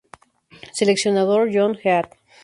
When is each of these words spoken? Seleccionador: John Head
Seleccionador: 0.79 1.51
John 1.51 1.75
Head 1.83 2.07